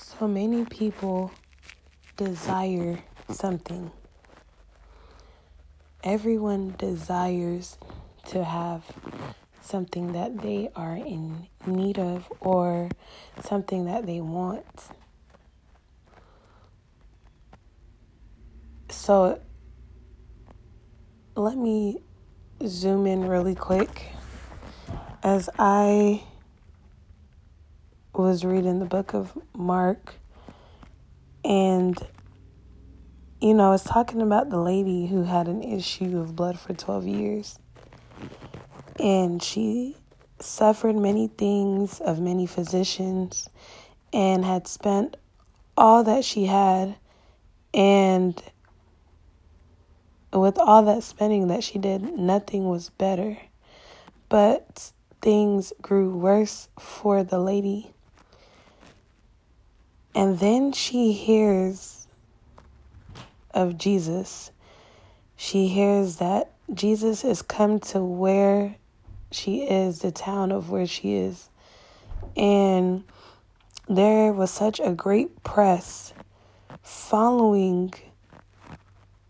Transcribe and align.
So 0.00 0.28
many 0.28 0.64
people 0.64 1.32
desire 2.16 3.00
something. 3.30 3.90
Everyone 6.04 6.76
desires 6.78 7.76
to 8.26 8.44
have 8.44 8.84
something 9.60 10.12
that 10.12 10.40
they 10.40 10.70
are 10.76 10.94
in 10.94 11.48
need 11.66 11.98
of 11.98 12.32
or 12.38 12.90
something 13.42 13.86
that 13.86 14.06
they 14.06 14.20
want. 14.20 14.64
So 18.88 19.40
let 21.34 21.56
me 21.56 22.02
zoom 22.64 23.04
in 23.08 23.26
really 23.26 23.56
quick 23.56 24.12
as 25.24 25.50
I 25.58 26.22
was 28.22 28.44
reading 28.44 28.78
the 28.78 28.84
book 28.84 29.14
of 29.14 29.36
Mark 29.54 30.14
and 31.44 31.98
you 33.40 33.54
know, 33.54 33.68
I 33.68 33.70
was 33.70 33.84
talking 33.84 34.20
about 34.20 34.50
the 34.50 34.58
lady 34.58 35.06
who 35.06 35.22
had 35.22 35.46
an 35.46 35.62
issue 35.62 36.18
of 36.18 36.34
blood 36.34 36.58
for 36.58 36.74
12 36.74 37.06
years. 37.06 37.58
And 38.98 39.40
she 39.40 39.96
suffered 40.40 40.96
many 40.96 41.28
things 41.28 42.00
of 42.00 42.18
many 42.18 42.46
physicians 42.46 43.48
and 44.12 44.44
had 44.44 44.66
spent 44.66 45.16
all 45.76 46.02
that 46.02 46.24
she 46.24 46.46
had 46.46 46.96
and 47.72 48.42
with 50.32 50.58
all 50.58 50.82
that 50.82 51.02
spending 51.04 51.46
that 51.48 51.62
she 51.62 51.78
did, 51.78 52.02
nothing 52.02 52.68
was 52.68 52.90
better. 52.90 53.38
But 54.28 54.92
things 55.22 55.72
grew 55.80 56.10
worse 56.10 56.68
for 56.78 57.22
the 57.24 57.38
lady. 57.38 57.94
And 60.18 60.40
then 60.40 60.72
she 60.72 61.12
hears 61.12 62.08
of 63.52 63.78
Jesus. 63.78 64.50
She 65.36 65.68
hears 65.68 66.16
that 66.16 66.54
Jesus 66.74 67.22
is 67.22 67.40
come 67.40 67.78
to 67.78 68.00
where 68.00 68.74
she 69.30 69.62
is, 69.62 70.00
the 70.00 70.10
town 70.10 70.50
of 70.50 70.70
where 70.70 70.88
she 70.88 71.14
is. 71.14 71.50
And 72.36 73.04
there 73.88 74.32
was 74.32 74.50
such 74.50 74.80
a 74.80 74.90
great 74.90 75.44
press 75.44 76.12
following 76.82 77.94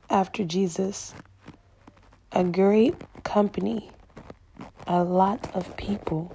after 0.09 0.43
Jesus, 0.43 1.13
a 2.33 2.45
great 2.45 2.95
company, 3.25 3.91
a 4.87 5.05
lot 5.05 5.55
of 5.55 5.77
people. 5.77 6.35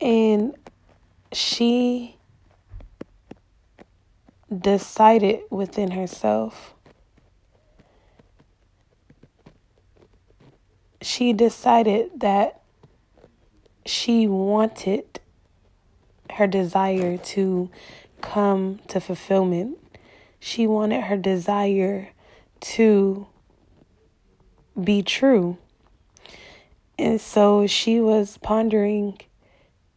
And 0.00 0.56
she 1.32 2.16
decided 4.56 5.40
within 5.50 5.90
herself. 5.92 6.74
She 11.00 11.32
decided 11.32 12.20
that 12.20 12.62
she 13.84 14.26
wanted 14.26 15.20
her 16.32 16.46
desire 16.46 17.16
to 17.16 17.70
come 18.20 18.80
to 18.88 19.00
fulfillment. 19.00 19.78
She 20.40 20.66
wanted 20.66 21.02
her 21.04 21.16
desire 21.16 22.10
to 22.60 23.26
be 24.82 25.02
true. 25.02 25.58
And 26.98 27.20
so 27.20 27.66
she 27.66 28.00
was 28.00 28.38
pondering 28.38 29.18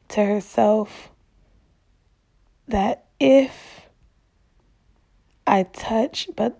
to 0.10 0.26
herself 0.26 1.11
that 2.72 3.06
if 3.20 3.82
I 5.46 5.64
touch 5.64 6.30
but 6.36 6.60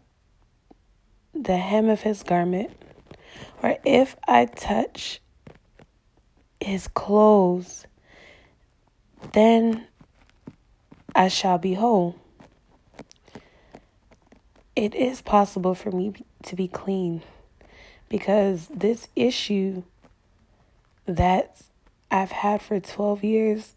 the 1.34 1.58
hem 1.58 1.90
of 1.90 2.02
his 2.02 2.24
garment, 2.24 2.72
or 3.64 3.78
if 3.86 4.16
I 4.28 4.46
touch 4.46 5.22
his 6.60 6.88
clothes, 6.88 7.86
then 9.34 9.88
I 11.16 11.28
shall 11.28 11.58
be 11.58 11.74
whole. 11.74 12.16
It 14.76 14.96
is 14.96 15.22
possible 15.22 15.76
for 15.76 15.92
me 15.92 16.14
to 16.44 16.56
be 16.56 16.68
clean 16.68 17.22
because 18.10 18.68
this 18.68 19.08
issue 19.16 19.84
that 21.06 21.62
I've 22.10 22.32
had 22.32 22.62
for 22.62 22.80
12 22.80 23.24
years, 23.24 23.76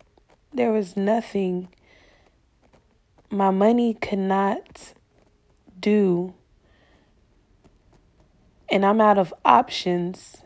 there 0.53 0.73
was 0.73 0.97
nothing 0.97 1.69
my 3.35 3.51
money 3.51 3.95
could 3.95 4.19
not 4.19 4.95
do, 5.79 6.35
and 8.71 8.85
I'm 8.85 9.01
out 9.01 9.19
of 9.19 9.35
options. 9.45 10.39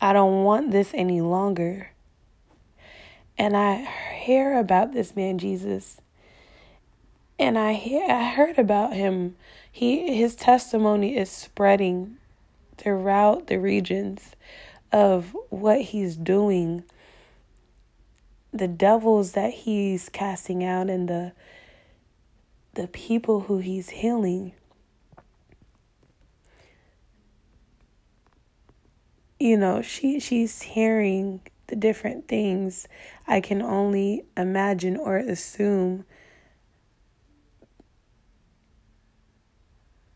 I 0.00 0.12
don't 0.12 0.44
want 0.44 0.70
this 0.70 0.92
any 0.94 1.20
longer. 1.20 1.90
And 3.36 3.56
I 3.56 3.88
hear 4.20 4.58
about 4.58 4.92
this 4.92 5.14
man 5.14 5.38
Jesus. 5.38 6.00
And 7.38 7.56
I 7.56 7.72
hear 7.72 8.04
I 8.08 8.30
heard 8.30 8.58
about 8.58 8.94
him. 8.94 9.36
He 9.70 10.16
his 10.16 10.34
testimony 10.34 11.16
is 11.16 11.30
spreading 11.30 12.16
throughout 12.76 13.46
the 13.46 13.58
regions 13.58 14.32
of 14.90 15.36
what 15.50 15.80
he's 15.82 16.16
doing, 16.16 16.82
the 18.52 18.68
devils 18.68 19.32
that 19.32 19.52
he's 19.52 20.08
casting 20.08 20.64
out, 20.64 20.88
and 20.88 21.08
the 21.08 21.32
the 22.74 22.88
people 22.88 23.40
who 23.40 23.58
he's 23.58 23.90
healing. 23.90 24.52
You 29.40 29.56
know, 29.56 29.82
she 29.82 30.20
she's 30.20 30.62
hearing 30.62 31.40
the 31.68 31.76
different 31.76 32.28
things 32.28 32.88
I 33.26 33.40
can 33.40 33.62
only 33.62 34.24
imagine 34.36 34.96
or 34.96 35.16
assume 35.16 36.04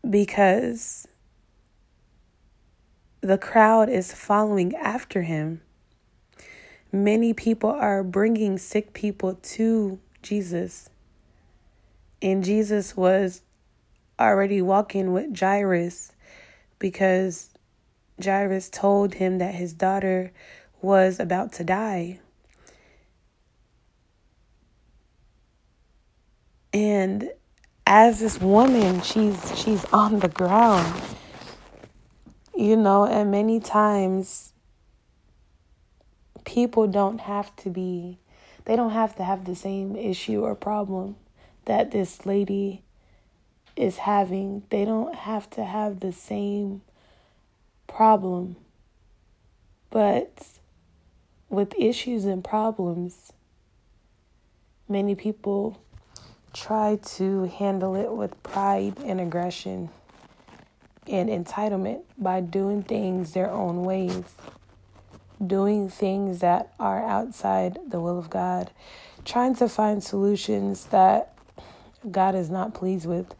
because 0.09 1.07
the 3.21 3.37
crowd 3.37 3.89
is 3.89 4.11
following 4.11 4.75
after 4.75 5.21
him. 5.21 5.61
Many 6.93 7.33
people 7.33 7.71
are 7.71 8.03
bringing 8.03 8.57
sick 8.57 8.93
people 8.93 9.35
to 9.35 9.99
Jesus. 10.21 10.89
And 12.21 12.43
Jesus 12.43 12.95
was 12.95 13.41
already 14.17 14.61
walking 14.61 15.11
with 15.11 15.37
Jairus 15.37 16.13
because 16.79 17.49
Jairus 18.23 18.69
told 18.69 19.15
him 19.15 19.39
that 19.39 19.55
his 19.55 19.73
daughter 19.73 20.31
was 20.81 21.19
about 21.19 21.51
to 21.53 21.65
die. 21.65 22.19
And 26.71 27.31
as 27.85 28.19
this 28.21 28.39
woman, 28.39 29.01
she's 29.01 29.59
she's 29.59 29.83
on 29.85 30.19
the 30.19 30.29
ground 30.29 31.01
you 32.55 32.77
know, 32.77 33.05
and 33.05 33.31
many 33.31 33.59
times 33.59 34.52
people 36.45 36.87
don't 36.87 37.21
have 37.21 37.55
to 37.57 37.69
be, 37.69 38.19
they 38.65 38.75
don't 38.75 38.91
have 38.91 39.15
to 39.17 39.23
have 39.23 39.45
the 39.45 39.55
same 39.55 39.95
issue 39.95 40.41
or 40.41 40.55
problem 40.55 41.15
that 41.65 41.91
this 41.91 42.25
lady 42.25 42.81
is 43.75 43.97
having. 43.97 44.63
They 44.69 44.85
don't 44.85 45.15
have 45.15 45.49
to 45.51 45.63
have 45.63 45.99
the 45.99 46.11
same 46.11 46.81
problem. 47.87 48.55
But 49.89 50.47
with 51.49 51.73
issues 51.77 52.25
and 52.25 52.43
problems, 52.43 53.33
many 54.87 55.15
people 55.15 55.81
try 56.53 56.99
to 57.03 57.43
handle 57.45 57.95
it 57.95 58.11
with 58.11 58.41
pride 58.43 58.97
and 59.03 59.19
aggression 59.19 59.89
and 61.07 61.29
entitlement 61.29 62.01
by 62.17 62.41
doing 62.41 62.83
things 62.83 63.33
their 63.33 63.49
own 63.49 63.83
ways, 63.83 64.23
doing 65.47 65.89
things 65.89 66.39
that 66.39 66.73
are 66.79 67.01
outside 67.01 67.77
the 67.87 67.99
will 67.99 68.17
of 68.17 68.29
God, 68.29 68.71
trying 69.25 69.55
to 69.55 69.69
find 69.69 70.03
solutions 70.03 70.85
that 70.85 71.33
God 72.09 72.35
is 72.35 72.49
not 72.49 72.73
pleased 72.73 73.05
with, 73.05 73.33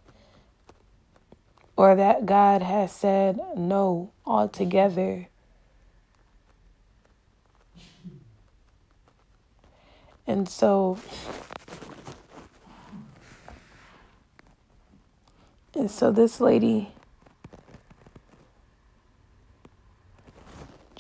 or 1.76 1.96
that 1.96 2.26
God 2.26 2.62
has 2.62 2.92
said 2.92 3.40
no 3.58 4.12
altogether. 4.26 5.28
And 10.26 10.48
so, 10.48 10.98
and 15.76 15.92
so 15.92 16.12
this 16.12 16.40
lady 16.40 16.94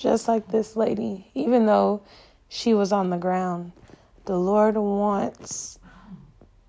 just 0.03 0.27
like 0.27 0.49
this 0.49 0.75
lady, 0.75 1.25
even 1.33 1.65
though 1.65 2.01
she 2.49 2.73
was 2.73 2.91
on 2.91 3.09
the 3.09 3.17
ground, 3.17 3.71
The 4.25 4.37
Lord 4.37 4.75
wants 4.75 5.79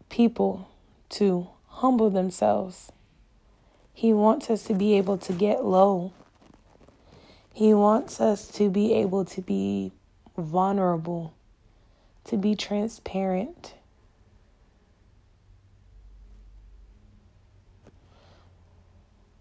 people 0.08 0.68
to 1.10 1.48
humble 1.66 2.10
themselves. 2.10 2.92
He 3.92 4.12
wants 4.12 4.50
us 4.50 4.62
to 4.64 4.74
be 4.74 4.94
able 4.94 5.18
to 5.18 5.32
get 5.32 5.64
low. 5.64 6.12
He 7.52 7.74
wants 7.74 8.20
us 8.20 8.46
to 8.52 8.70
be 8.70 8.94
able 8.94 9.24
to 9.24 9.42
be 9.42 9.90
vulnerable, 10.36 11.34
to 12.26 12.36
be 12.36 12.54
transparent. 12.54 13.74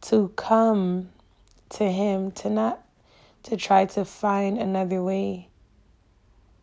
To 0.02 0.30
come 0.30 1.10
to 1.70 1.92
Him, 1.92 2.32
to 2.32 2.50
not 2.50 2.84
to 3.44 3.58
try 3.58 3.86
to 3.86 4.06
find 4.06 4.58
another 4.58 5.04
way 5.04 5.50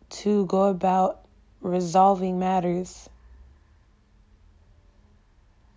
to 0.09 0.45
go 0.45 0.63
about 0.63 1.21
resolving 1.61 2.39
matters 2.39 3.09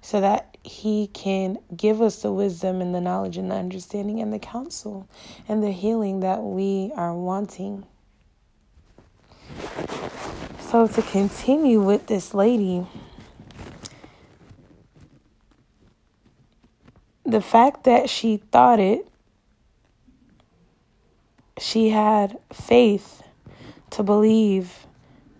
so 0.00 0.20
that 0.20 0.56
he 0.62 1.06
can 1.08 1.58
give 1.74 2.02
us 2.02 2.22
the 2.22 2.32
wisdom 2.32 2.80
and 2.80 2.94
the 2.94 3.00
knowledge 3.00 3.36
and 3.36 3.50
the 3.50 3.54
understanding 3.54 4.20
and 4.20 4.32
the 4.32 4.38
counsel 4.38 5.08
and 5.48 5.62
the 5.62 5.70
healing 5.70 6.20
that 6.20 6.42
we 6.42 6.92
are 6.96 7.14
wanting. 7.14 7.86
So, 10.60 10.86
to 10.86 11.02
continue 11.02 11.80
with 11.80 12.06
this 12.06 12.34
lady, 12.34 12.86
the 17.24 17.40
fact 17.40 17.84
that 17.84 18.10
she 18.10 18.38
thought 18.38 18.80
it, 18.80 19.08
she 21.58 21.90
had 21.90 22.38
faith 22.52 23.22
to 23.90 24.02
believe 24.02 24.86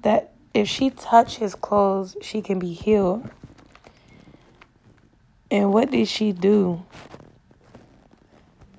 that 0.02 0.32
if 0.52 0.68
she 0.68 0.90
touched 0.90 1.38
his 1.38 1.54
clothes, 1.54 2.16
she 2.22 2.40
can 2.40 2.58
be 2.58 2.72
healed. 2.72 3.28
And 5.50 5.72
what 5.72 5.90
did 5.90 6.08
she 6.08 6.32
do? 6.32 6.84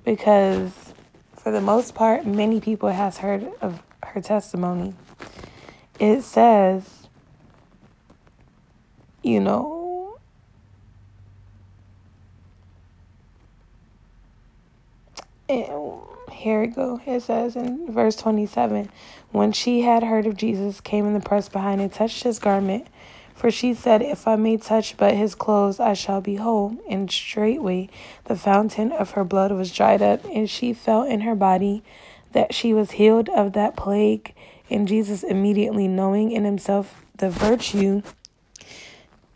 Because 0.04 0.94
for 1.36 1.50
the 1.50 1.60
most 1.60 1.94
part, 1.94 2.26
many 2.26 2.60
people 2.60 2.88
has 2.88 3.18
heard 3.18 3.46
of 3.60 3.82
her 4.02 4.20
testimony. 4.20 4.94
It 5.98 6.22
says, 6.22 7.08
you 9.22 9.40
know, 9.40 10.18
and 15.48 15.85
here 16.46 16.62
it 16.62 16.76
go. 16.76 17.00
It 17.04 17.22
says 17.22 17.56
in 17.56 17.92
verse 17.92 18.14
27, 18.14 18.88
when 19.32 19.50
she 19.50 19.80
had 19.80 20.04
heard 20.04 20.26
of 20.26 20.36
Jesus, 20.36 20.80
came 20.80 21.04
in 21.04 21.12
the 21.12 21.18
press 21.18 21.48
behind 21.48 21.80
and 21.80 21.92
touched 21.92 22.22
his 22.22 22.38
garment. 22.38 22.86
For 23.34 23.50
she 23.50 23.74
said, 23.74 24.00
If 24.00 24.28
I 24.28 24.36
may 24.36 24.56
touch 24.56 24.96
but 24.96 25.14
his 25.14 25.34
clothes, 25.34 25.80
I 25.80 25.94
shall 25.94 26.20
be 26.20 26.36
whole. 26.36 26.76
And 26.88 27.10
straightway 27.10 27.88
the 28.26 28.36
fountain 28.36 28.92
of 28.92 29.10
her 29.10 29.24
blood 29.24 29.50
was 29.50 29.72
dried 29.72 30.00
up, 30.00 30.24
and 30.26 30.48
she 30.48 30.72
felt 30.72 31.08
in 31.08 31.22
her 31.22 31.34
body 31.34 31.82
that 32.30 32.54
she 32.54 32.72
was 32.72 32.92
healed 32.92 33.28
of 33.30 33.52
that 33.54 33.76
plague. 33.76 34.32
And 34.70 34.86
Jesus, 34.86 35.24
immediately 35.24 35.88
knowing 35.88 36.30
in 36.30 36.44
himself 36.44 37.02
the 37.16 37.28
virtue 37.28 38.02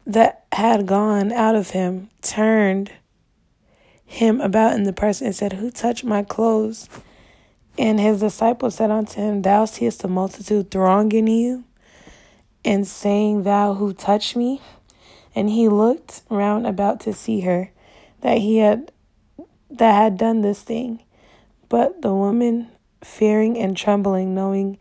that 0.07 0.45
had 0.53 0.87
gone 0.87 1.33
out 1.33 1.57
of 1.57 1.71
him, 1.71 2.09
turned 2.23 2.93
him 4.11 4.41
about 4.41 4.75
in 4.75 4.83
the 4.83 4.93
press 4.93 5.21
and 5.21 5.35
said, 5.35 5.55
Who 5.55 5.71
touched 5.71 6.05
my 6.05 6.25
clothes? 6.25 6.89
And 7.79 8.01
his 8.01 8.21
disciples 8.21 8.75
said 8.75 8.91
unto 8.91 9.21
him, 9.21 9.43
Thou 9.43 9.65
seest 9.65 10.03
the 10.03 10.09
multitude 10.09 10.71
thronging 10.71 11.29
you 11.29 11.65
and 12.65 12.87
saying, 12.87 13.45
Thou 13.45 13.75
who 13.75 13.93
touched 13.93 14.35
me? 14.35 14.61
And 15.35 15.49
he 15.49 15.69
looked 15.69 16.23
round 16.29 16.67
about 16.67 16.99
to 17.01 17.12
see 17.12 17.41
her 17.41 17.71
that 18.21 18.39
he 18.39 18.59
had 18.59 18.91
that 19.71 19.95
had 19.95 20.19
done 20.19 20.41
this 20.41 20.62
thing. 20.62 21.05
But 21.69 22.03
the 22.03 22.12
woman, 22.12 22.69
fearing 23.05 23.57
and 23.57 23.77
trembling, 23.77 24.35
knowing 24.35 24.77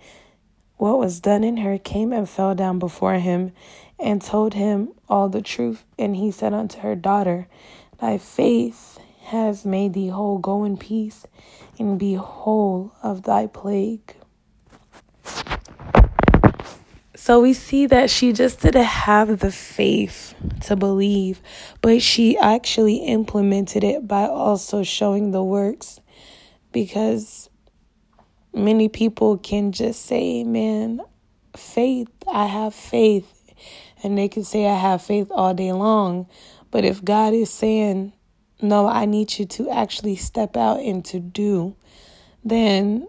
what 0.77 0.97
was 0.97 1.19
done 1.19 1.43
in 1.43 1.57
her, 1.57 1.77
came 1.77 2.11
and 2.11 2.27
fell 2.27 2.55
down 2.55 2.79
before 2.79 3.13
him 3.19 3.51
and 3.99 4.23
told 4.23 4.55
him 4.55 4.89
all 5.07 5.29
the 5.29 5.43
truth. 5.43 5.85
And 5.99 6.15
he 6.15 6.31
said 6.31 6.51
unto 6.51 6.79
her, 6.79 6.95
Daughter, 6.95 7.47
thy 7.99 8.17
faith 8.17 8.98
has 9.29 9.65
made 9.65 9.93
thee 9.93 10.09
whole. 10.09 10.37
Go 10.37 10.63
in 10.63 10.77
peace 10.77 11.25
and 11.77 11.97
be 11.97 12.15
whole 12.15 12.93
of 13.01 13.23
thy 13.23 13.47
plague. 13.47 14.15
So 17.15 17.41
we 17.41 17.53
see 17.53 17.85
that 17.87 18.09
she 18.09 18.33
just 18.33 18.61
didn't 18.61 18.83
have 18.83 19.39
the 19.39 19.51
faith 19.51 20.33
to 20.61 20.75
believe, 20.75 21.41
but 21.81 22.01
she 22.01 22.37
actually 22.37 22.97
implemented 22.97 23.83
it 23.83 24.07
by 24.07 24.23
also 24.23 24.83
showing 24.83 25.31
the 25.31 25.43
works 25.43 25.99
because 26.71 27.49
many 28.53 28.89
people 28.89 29.37
can 29.37 29.71
just 29.71 30.05
say, 30.05 30.43
Man, 30.43 31.01
faith, 31.55 32.09
I 32.27 32.45
have 32.45 32.73
faith. 32.73 33.35
And 34.01 34.17
they 34.17 34.29
can 34.29 34.43
say, 34.43 34.65
I 34.65 34.75
have 34.75 35.01
faith 35.01 35.27
all 35.29 35.53
day 35.53 35.73
long. 35.73 36.27
But 36.71 36.85
if 36.85 37.03
God 37.03 37.33
is 37.33 37.49
saying, 37.49 38.13
No, 38.61 38.87
I 38.87 39.05
need 39.05 39.39
you 39.39 39.45
to 39.45 39.69
actually 39.69 40.17
step 40.17 40.57
out 40.57 40.81
and 40.81 41.03
to 41.05 41.19
do, 41.19 41.75
then 42.43 43.07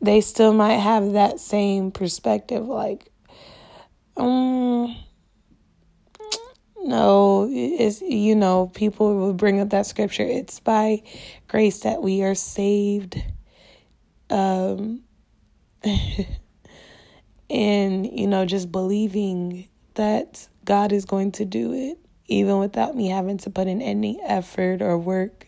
they 0.00 0.20
still 0.20 0.52
might 0.52 0.76
have 0.76 1.12
that 1.12 1.40
same 1.40 1.90
perspective 1.90 2.66
like 2.66 3.10
um 4.16 4.96
no 6.84 7.48
it's 7.50 8.00
you 8.02 8.34
know 8.34 8.70
people 8.74 9.16
will 9.16 9.32
bring 9.32 9.60
up 9.60 9.70
that 9.70 9.86
scripture 9.86 10.22
it's 10.22 10.60
by 10.60 11.02
grace 11.48 11.80
that 11.80 12.02
we 12.02 12.22
are 12.22 12.34
saved 12.34 13.22
um 14.30 15.00
and 17.50 18.18
you 18.18 18.26
know 18.26 18.44
just 18.44 18.70
believing 18.70 19.68
that 19.94 20.46
God 20.64 20.92
is 20.92 21.04
going 21.04 21.32
to 21.32 21.44
do 21.44 21.72
it 21.72 21.98
even 22.28 22.58
without 22.58 22.96
me 22.96 23.08
having 23.08 23.38
to 23.38 23.50
put 23.50 23.66
in 23.68 23.80
any 23.80 24.20
effort 24.22 24.82
or 24.82 24.98
work 24.98 25.46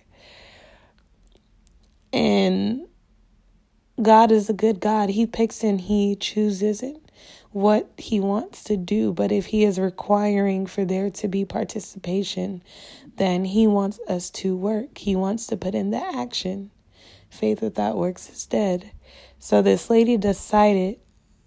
and 2.12 2.86
God 4.00 4.30
is 4.30 4.48
a 4.48 4.54
good 4.54 4.80
God. 4.80 5.10
He 5.10 5.26
picks 5.26 5.62
and 5.62 5.80
He 5.80 6.16
chooses 6.16 6.82
it, 6.82 6.96
what 7.50 7.90
He 7.96 8.20
wants 8.20 8.64
to 8.64 8.76
do. 8.76 9.12
But 9.12 9.32
if 9.32 9.46
He 9.46 9.64
is 9.64 9.78
requiring 9.78 10.66
for 10.66 10.84
there 10.84 11.10
to 11.10 11.28
be 11.28 11.44
participation, 11.44 12.62
then 13.16 13.44
He 13.44 13.66
wants 13.66 13.98
us 14.08 14.30
to 14.30 14.56
work. 14.56 14.98
He 14.98 15.16
wants 15.16 15.46
to 15.48 15.56
put 15.56 15.74
in 15.74 15.90
the 15.90 16.02
action. 16.02 16.70
Faith 17.28 17.60
without 17.60 17.96
works 17.96 18.30
is 18.30 18.46
dead. 18.46 18.90
So 19.38 19.60
this 19.60 19.90
lady 19.90 20.16
decided 20.16 20.98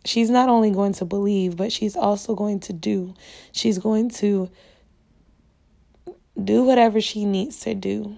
she's 0.06 0.30
not 0.30 0.50
only 0.50 0.72
going 0.72 0.94
to 0.94 1.06
believe, 1.06 1.58
but 1.58 1.72
she's 1.72 1.96
also 1.96 2.36
going 2.36 2.60
to 2.62 2.74
do. 2.74 3.16
She's 3.52 3.80
going 3.80 4.10
to 4.12 4.50
do 6.42 6.64
whatever 6.64 7.02
she 7.02 7.26
needs 7.26 7.60
to 7.62 7.74
do 7.74 8.18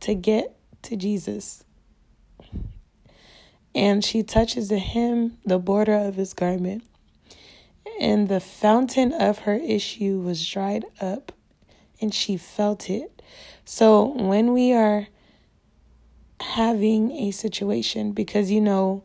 to 0.00 0.14
get 0.14 0.56
to 0.82 0.96
Jesus 0.96 1.64
and 3.74 4.04
she 4.04 4.22
touches 4.22 4.68
the 4.68 4.78
hem, 4.78 5.38
the 5.44 5.58
border 5.58 5.94
of 5.94 6.16
his 6.16 6.34
garment. 6.34 6.84
And 8.00 8.28
the 8.28 8.40
fountain 8.40 9.12
of 9.12 9.40
her 9.40 9.54
issue 9.54 10.20
was 10.20 10.46
dried 10.46 10.84
up, 11.00 11.32
and 12.00 12.12
she 12.12 12.36
felt 12.36 12.90
it. 12.90 13.22
So 13.64 14.04
when 14.04 14.52
we 14.52 14.72
are 14.72 15.08
having 16.40 17.12
a 17.12 17.30
situation, 17.30 18.12
because 18.12 18.50
you 18.50 18.60
know, 18.60 19.04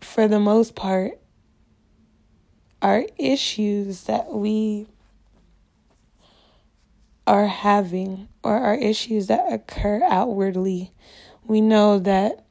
for 0.00 0.28
the 0.28 0.40
most 0.40 0.74
part, 0.74 1.18
our 2.82 3.06
issues 3.16 4.04
that 4.04 4.32
we 4.32 4.86
are 7.28 7.46
having, 7.46 8.26
or 8.42 8.56
our 8.56 8.74
issues 8.74 9.26
that 9.26 9.52
occur 9.52 10.02
outwardly, 10.02 10.90
we 11.44 11.60
know 11.60 11.98
that 11.98 12.46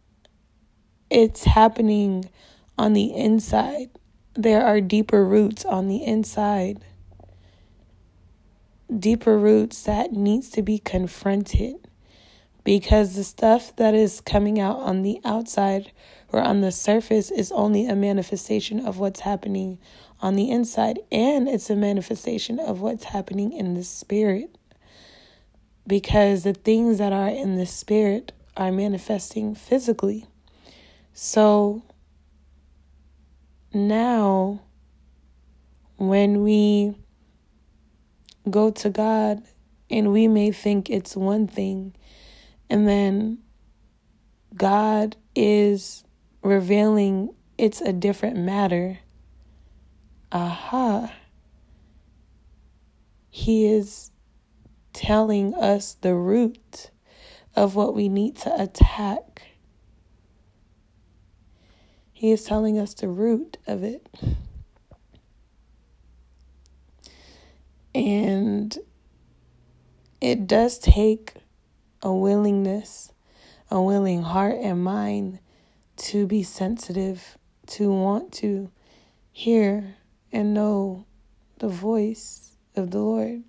it's 1.09 1.45
happening 1.45 2.29
on 2.77 2.93
the 2.93 3.11
inside. 3.11 3.89
There 4.35 4.63
are 4.63 4.79
deeper 4.79 5.25
roots 5.25 5.65
on 5.65 5.87
the 5.87 6.03
inside. 6.03 6.85
Deeper 8.95 9.35
roots 9.39 9.81
that 9.81 10.11
needs 10.11 10.51
to 10.51 10.61
be 10.61 10.77
confronted 10.77 11.77
because 12.63 13.15
the 13.15 13.23
stuff 13.23 13.75
that 13.77 13.95
is 13.95 14.21
coming 14.21 14.59
out 14.59 14.77
on 14.77 15.01
the 15.01 15.19
outside 15.25 15.91
or 16.31 16.39
on 16.39 16.61
the 16.61 16.71
surface 16.71 17.31
is 17.31 17.51
only 17.51 17.87
a 17.87 17.95
manifestation 17.95 18.79
of 18.85 18.99
what's 18.99 19.21
happening 19.21 19.79
on 20.21 20.35
the 20.35 20.51
inside 20.51 20.99
and 21.11 21.47
it's 21.47 21.69
a 21.69 21.75
manifestation 21.75 22.59
of 22.59 22.79
what's 22.79 23.05
happening 23.05 23.51
in 23.51 23.73
the 23.73 23.83
spirit 23.83 24.56
because 25.87 26.43
the 26.43 26.53
things 26.53 26.97
that 26.97 27.13
are 27.13 27.29
in 27.29 27.55
the 27.55 27.65
spirit 27.65 28.33
are 28.57 28.71
manifesting 28.71 29.55
physically. 29.55 30.25
So 31.13 31.81
now, 33.73 34.61
when 35.95 36.43
we 36.43 36.95
go 38.49 38.69
to 38.71 38.89
God 38.89 39.41
and 39.89 40.11
we 40.11 40.27
may 40.27 40.51
think 40.51 40.89
it's 40.89 41.15
one 41.15 41.47
thing, 41.47 41.95
and 42.69 42.87
then 42.87 43.39
God 44.55 45.15
is 45.35 46.03
revealing 46.41 47.29
it's 47.57 47.81
a 47.81 47.93
different 47.93 48.37
matter. 48.37 48.99
Aha. 50.31 51.13
He 53.29 53.65
is 53.67 54.11
telling 54.97 55.53
us 55.53 55.93
the 55.93 56.15
root 56.15 56.89
of 57.55 57.75
what 57.75 57.93
we 57.93 58.09
need 58.09 58.35
to 58.35 58.61
attack. 58.61 59.43
He 62.11 62.31
is 62.31 62.43
telling 62.43 62.79
us 62.79 62.95
the 62.95 63.07
root 63.07 63.57
of 63.67 63.83
it. 63.83 64.07
And 67.93 68.75
it 70.19 70.47
does 70.47 70.79
take 70.79 71.35
a 72.01 72.11
willingness, 72.11 73.13
a 73.69 73.79
willing 73.79 74.23
heart 74.23 74.55
and 74.59 74.83
mind 74.83 75.37
to 75.97 76.25
be 76.25 76.41
sensitive, 76.41 77.37
to 77.67 77.91
want 77.91 78.31
to 78.31 78.71
hear 79.31 79.95
and 80.31 80.55
know 80.55 81.05
the 81.59 81.67
voice 81.67 82.55
of 82.75 82.89
the 82.89 82.99
Lord, 82.99 83.43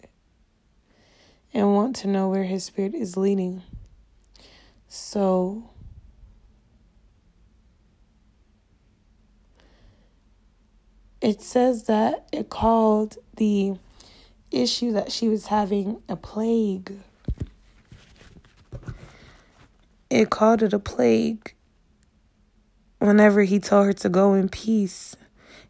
and 1.53 1.75
want 1.75 1.97
to 1.97 2.09
know 2.09 2.29
where 2.29 2.45
His 2.45 2.65
Spirit 2.65 2.95
is 2.95 3.17
leading. 3.17 3.63
So, 4.89 5.71
it 11.21 11.43
says 11.43 11.85
that 11.85 12.29
it 12.33 12.49
called 12.49 13.19
the 13.37 13.75
issue 14.51 14.93
that 14.93 15.13
she 15.13 15.29
was 15.29 15.47
having 15.47 16.03
a 16.09 16.17
plague. 16.17 16.99
It 20.11 20.31
called 20.31 20.63
it 20.63 20.73
a 20.73 20.79
plague 20.79 21.55
whenever 22.99 23.43
he 23.43 23.61
told 23.61 23.87
her 23.87 23.93
to 23.93 24.09
go 24.09 24.35
in 24.35 24.49
peace 24.49 25.17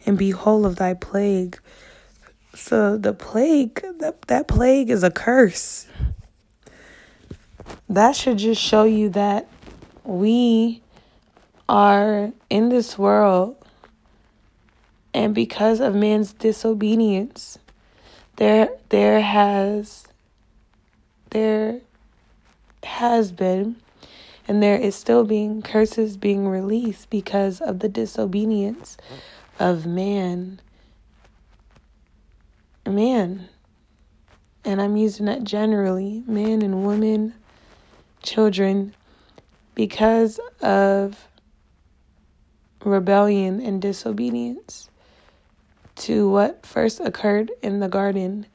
and 0.06 0.16
be 0.16 0.30
whole 0.30 0.64
of 0.64 0.76
thy 0.76 0.94
plague. 0.94 1.58
So 2.54 2.96
the 2.96 3.12
plague, 3.12 3.82
that, 3.98 4.22
that 4.22 4.48
plague 4.48 4.90
is 4.90 5.02
a 5.02 5.10
curse. 5.10 5.86
That 7.88 8.16
should 8.16 8.38
just 8.38 8.60
show 8.60 8.84
you 8.84 9.10
that 9.10 9.48
we 10.04 10.82
are 11.68 12.32
in 12.48 12.70
this 12.70 12.96
world 12.96 13.56
and 15.12 15.34
because 15.34 15.80
of 15.80 15.94
man's 15.94 16.32
disobedience 16.32 17.58
there 18.36 18.68
there 18.88 19.20
has 19.20 20.06
there 21.30 21.80
has 22.82 23.32
been 23.32 23.76
and 24.46 24.62
there 24.62 24.76
is 24.76 24.94
still 24.94 25.24
being 25.24 25.60
curses 25.60 26.16
being 26.16 26.48
released 26.48 27.10
because 27.10 27.60
of 27.60 27.80
the 27.80 27.88
disobedience 27.88 28.96
of 29.58 29.84
man 29.84 30.60
man 33.18 33.48
and 34.64 34.80
i'm 34.80 34.96
using 34.96 35.26
that 35.26 35.42
generally 35.44 36.22
men 36.26 36.62
and 36.62 36.86
women 36.86 37.34
children 38.22 38.94
because 39.74 40.38
of 40.60 41.28
rebellion 42.84 43.60
and 43.60 43.82
disobedience 43.82 44.88
to 45.96 46.28
what 46.28 46.64
first 46.64 47.00
occurred 47.00 47.50
in 47.60 47.80
the 47.80 47.88
Garden 47.88 48.46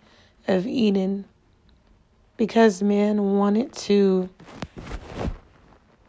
of 0.48 0.65
Eden 0.65 1.25
because 2.38 2.82
man 2.82 3.38
wanted 3.38 3.74
to 3.74 4.29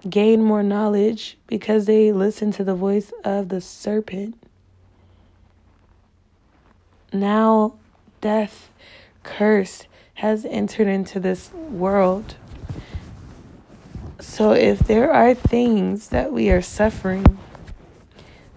gain 0.09 0.43
more 0.43 0.63
knowledge 0.63 1.37
because 1.49 1.87
they 1.87 2.13
listened 2.13 2.55
to 2.55 2.65
the 2.65 2.75
voice 2.75 3.13
of 3.25 3.49
the 3.49 3.61
serpent. 3.61 4.41
Now, 7.13 7.75
death, 8.25 8.71
curse 9.23 9.85
has 10.15 10.47
entered 10.47 10.89
into 10.89 11.21
this 11.21 11.53
world. 11.53 12.37
So, 14.19 14.53
if 14.53 14.79
there 14.79 15.13
are 15.13 15.35
things 15.35 16.09
that 16.09 16.33
we 16.33 16.49
are 16.49 16.63
suffering, 16.63 17.39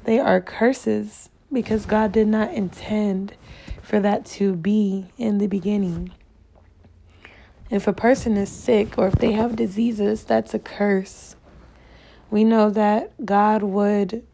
they 0.05 0.19
are 0.21 0.39
curses 0.39 1.29
because 1.51 1.85
God 1.85 2.13
did 2.13 2.29
not 2.29 2.53
intend 2.53 3.33
for 3.81 3.99
that 3.99 4.25
to 4.37 4.55
be 4.55 5.07
in 5.17 5.37
the 5.37 5.47
beginning. 5.47 6.13
If 7.69 7.87
a 7.87 7.93
person 7.93 8.37
is 8.37 8.49
sick 8.49 8.97
or 8.97 9.07
if 9.07 9.15
they 9.15 9.33
have 9.33 9.57
diseases, 9.57 10.23
that's 10.23 10.53
a 10.53 10.59
curse. 10.59 11.35
We 12.31 12.45
know 12.45 12.69
that 12.69 13.25
God 13.25 13.63
would 13.63 14.25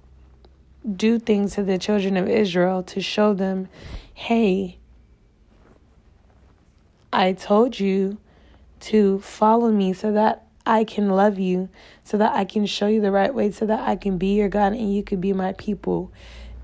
do 0.96 1.18
things 1.18 1.56
to 1.56 1.64
the 1.64 1.80
children 1.80 2.18
of 2.18 2.30
Israel 2.30 2.84
to 2.84 3.02
show 3.02 3.34
them, 3.34 3.68
hey, 4.14 4.78
I 7.14 7.34
told 7.34 7.80
you 7.80 8.18
to 8.82 9.20
follow 9.20 9.72
me 9.72 9.94
so 9.94 10.12
that 10.12 10.46
I 10.66 10.84
can 10.84 11.10
love 11.10 11.40
you, 11.40 11.70
so 12.04 12.18
that 12.18 12.34
I 12.36 12.46
can 12.46 12.66
show 12.66 12.88
you 12.88 13.02
the 13.02 13.12
right 13.12 13.34
way, 13.34 13.52
so 13.52 13.66
that 13.66 13.88
I 13.88 13.96
can 13.96 14.18
be 14.18 14.36
your 14.36 14.50
God 14.50 14.74
and 14.74 14.94
you 14.94 15.04
could 15.04 15.22
be 15.22 15.34
my 15.34 15.54
people 15.54 16.12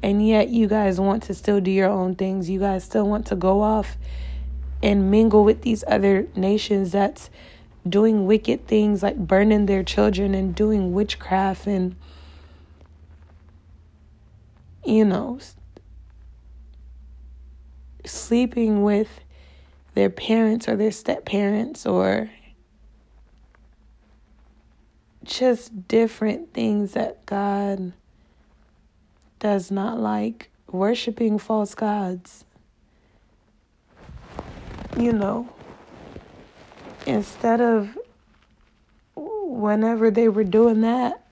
and 0.01 0.25
yet 0.25 0.49
you 0.49 0.67
guys 0.67 0.99
want 0.99 1.23
to 1.23 1.33
still 1.33 1.59
do 1.59 1.71
your 1.71 1.89
own 1.89 2.15
things. 2.15 2.49
You 2.49 2.59
guys 2.59 2.83
still 2.83 3.07
want 3.07 3.27
to 3.27 3.35
go 3.35 3.61
off 3.61 3.97
and 4.81 5.11
mingle 5.11 5.43
with 5.43 5.61
these 5.61 5.83
other 5.87 6.27
nations 6.35 6.93
that's 6.93 7.29
doing 7.87 8.25
wicked 8.25 8.65
things 8.67 9.03
like 9.03 9.17
burning 9.17 9.65
their 9.65 9.83
children 9.83 10.33
and 10.33 10.55
doing 10.55 10.93
witchcraft 10.93 11.65
and 11.65 11.95
you 14.85 15.03
know 15.03 15.39
sleeping 18.05 18.83
with 18.83 19.21
their 19.93 20.09
parents 20.09 20.67
or 20.67 20.75
their 20.75 20.91
step 20.91 21.25
parents 21.25 21.85
or 21.85 22.29
just 25.23 25.87
different 25.87 26.53
things 26.53 26.93
that 26.93 27.25
God 27.25 27.93
does 29.39 29.71
not 29.71 29.99
like 29.99 30.49
worshiping 30.71 31.37
false 31.37 31.75
gods. 31.75 32.45
You 34.97 35.13
know, 35.13 35.49
instead 37.05 37.61
of 37.61 37.97
whenever 39.15 40.11
they 40.11 40.27
were 40.27 40.43
doing 40.43 40.81
that, 40.81 41.25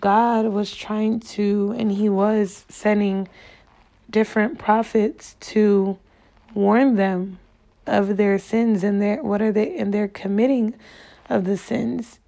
God 0.00 0.46
was 0.46 0.74
trying 0.74 1.20
to, 1.20 1.74
and 1.78 1.90
He 1.90 2.08
was 2.08 2.64
sending 2.68 3.28
different 4.10 4.58
prophets 4.58 5.36
to 5.40 5.98
warn 6.54 6.96
them 6.96 7.38
of 7.86 8.16
their 8.16 8.38
sins 8.38 8.82
and 8.82 9.00
their 9.00 9.22
what 9.22 9.40
are 9.40 9.52
they 9.52 9.76
and 9.76 9.92
their 9.92 10.08
committing 10.08 10.74
of 11.28 11.44
the 11.44 11.56
sins 11.56 12.18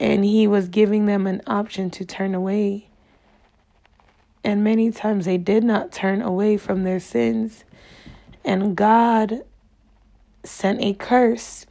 and 0.00 0.24
he 0.24 0.46
was 0.46 0.68
giving 0.68 1.06
them 1.06 1.26
an 1.26 1.40
option 1.46 1.90
to 1.90 2.04
turn 2.04 2.34
away 2.34 2.88
and 4.44 4.64
many 4.64 4.90
times 4.90 5.24
they 5.24 5.38
did 5.38 5.62
not 5.62 5.92
turn 5.92 6.20
away 6.20 6.56
from 6.56 6.82
their 6.82 7.00
sins. 7.00 7.64
And 8.44 8.76
God 8.76 9.42
sent 10.44 10.80
a 10.82 10.94
curse 10.94 11.64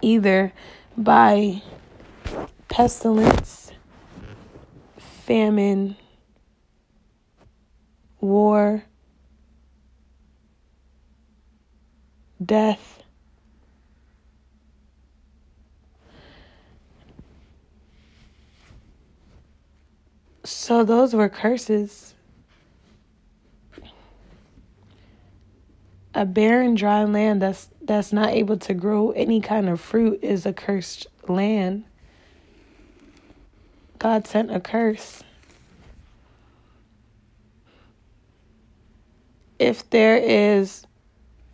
either 0.00 0.52
by 0.96 1.62
pestilence, 2.68 3.72
famine, 4.96 5.96
war, 8.20 8.84
death, 12.46 13.02
So 20.44 20.84
those 20.84 21.14
were 21.14 21.28
curses. 21.28 22.14
A 26.14 26.26
barren, 26.26 26.74
dry 26.74 27.04
land 27.04 27.40
that's 27.40 27.68
that's 27.80 28.12
not 28.12 28.30
able 28.30 28.56
to 28.58 28.74
grow 28.74 29.12
any 29.12 29.40
kind 29.40 29.68
of 29.68 29.80
fruit 29.80 30.18
is 30.22 30.44
a 30.44 30.52
cursed 30.52 31.06
land. 31.26 31.84
God 33.98 34.26
sent 34.26 34.54
a 34.54 34.60
curse. 34.60 35.22
If 39.58 39.88
there 39.90 40.16
is 40.16 40.86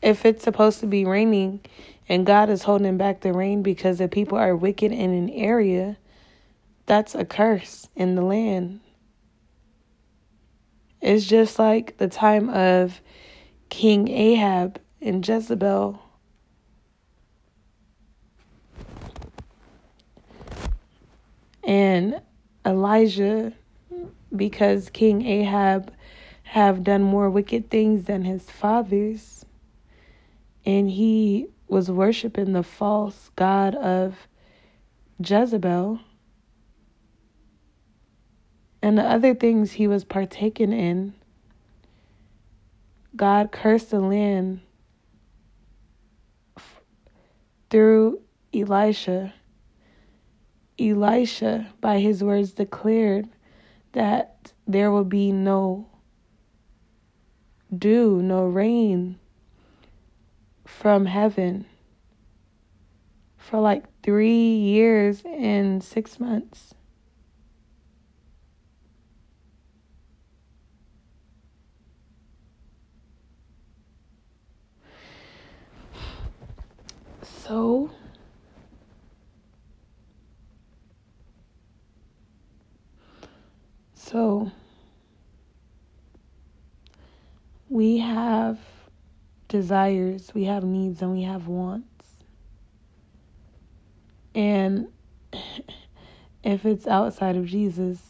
if 0.03 0.25
it's 0.25 0.45
supposed 0.45 0.81
to 0.81 0.87
be 0.87 1.05
raining 1.05 1.61
and 2.09 2.25
God 2.27 2.49
is 2.51 2.63
holding 2.63 2.97
back 2.97 3.21
the 3.21 3.33
rain 3.33 3.63
because 3.63 3.99
the 3.99 4.09
people 4.09 4.39
are 4.39 4.57
wicked 4.57 4.93
in 4.93 5.13
an 5.13 5.31
area, 5.31 5.97
that's 6.87 7.15
a 7.15 7.25
curse 7.25 7.89
in 7.95 8.15
the 8.15 8.23
land. 8.23 8.81
It's 11.01 11.27
just 11.27 11.59
like 11.59 11.99
the 11.99 12.09
time 12.09 12.49
of 12.49 13.01
King 13.69 14.09
Ahab 14.09 14.81
and 15.01 15.27
Jezebel. 15.27 16.03
And 21.63 22.21
Elijah, 22.65 23.53
because 24.35 24.89
King 24.91 25.27
Ahab 25.27 25.93
have 26.43 26.83
done 26.83 27.03
more 27.03 27.29
wicked 27.29 27.69
things 27.69 28.05
than 28.05 28.25
his 28.25 28.51
fathers, 28.51 29.38
and 30.69 30.91
he 30.91 31.47
was 31.67 31.91
worshiping 31.91 32.53
the 32.53 32.63
false 32.63 33.31
god 33.37 33.75
of 33.75 34.29
Jezebel 35.19 35.99
and 38.83 38.99
the 38.99 39.03
other 39.03 39.35
things 39.35 39.73
he 39.73 39.89
was 39.89 40.05
partaking 40.05 40.75
in, 40.75 41.15
God 43.17 43.51
cursed 43.51 43.93
the 43.93 43.99
land 43.99 44.61
through 47.71 48.21
Elisha. 48.53 49.33
Elisha, 50.79 51.73
by 51.81 51.99
his 51.99 52.23
words, 52.23 52.53
declared 52.53 53.27
that 53.93 54.53
there 54.67 54.91
will 54.91 55.05
be 55.05 55.33
no 55.33 55.89
dew, 57.75 58.21
no 58.21 58.45
rain 58.45 59.19
from 60.69 61.07
heaven 61.07 61.65
for 63.37 63.59
like 63.59 63.85
three 64.03 64.55
years 64.55 65.23
and 65.25 65.83
six 65.83 66.21
months. 66.21 66.75
So, 77.23 77.91
so 83.95 84.53
we 87.71 87.99
have 87.99 88.59
desires, 89.49 90.31
we 90.35 90.45
have 90.45 90.65
needs, 90.65 91.03
and 91.03 91.13
we 91.13 91.23
have 91.23 91.47
wants. 91.47 92.07
And 94.35 94.89
if 96.45 96.65
it's 96.65 96.87
outside 96.87 97.37
of 97.37 97.47
Jesus, 97.47 98.01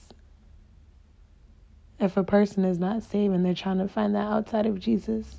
if 1.98 2.16
a 2.16 2.24
person 2.24 2.64
is 2.64 2.78
not 2.78 3.02
saved 3.02 3.34
and 3.34 3.44
they're 3.44 3.54
trying 3.54 3.78
to 3.78 3.88
find 3.88 4.14
that 4.14 4.26
outside 4.26 4.66
of 4.66 4.78
Jesus, 4.78 5.36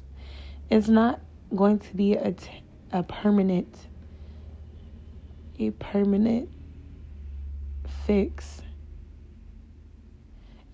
it's 0.69 0.89
not 0.89 1.21
going 1.55 1.79
to 1.79 1.95
be 1.95 2.13
a, 2.13 2.33
t- 2.33 2.63
a 2.91 3.03
permanent 3.03 3.75
a 5.57 5.71
permanent 5.71 6.49
fix 8.05 8.61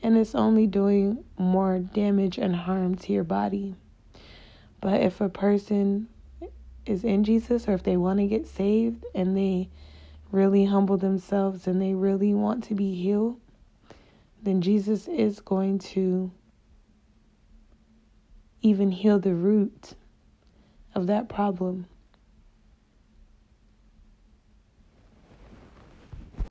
and 0.03 0.15
it's 0.15 0.35
only 0.35 0.67
doing 0.67 1.23
more 1.39 1.79
damage 1.79 2.37
and 2.37 2.55
harm 2.55 2.93
to 2.95 3.11
your 3.11 3.23
body. 3.23 3.73
But 4.85 5.01
if 5.01 5.19
a 5.19 5.29
person 5.29 6.09
is 6.85 7.03
in 7.03 7.23
Jesus 7.23 7.67
or 7.67 7.73
if 7.73 7.81
they 7.81 7.97
want 7.97 8.19
to 8.19 8.27
get 8.27 8.45
saved 8.45 9.03
and 9.15 9.35
they 9.35 9.67
really 10.31 10.65
humble 10.65 10.95
themselves 10.95 11.65
and 11.65 11.81
they 11.81 11.95
really 11.95 12.35
want 12.35 12.63
to 12.65 12.75
be 12.75 12.93
healed, 12.93 13.39
then 14.43 14.61
Jesus 14.61 15.07
is 15.07 15.39
going 15.39 15.79
to 15.79 16.29
even 18.61 18.91
heal 18.91 19.17
the 19.17 19.33
root 19.33 19.95
of 20.93 21.07
that 21.07 21.29
problem. 21.29 21.87